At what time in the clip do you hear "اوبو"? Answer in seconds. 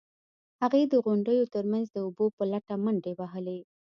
2.05-2.25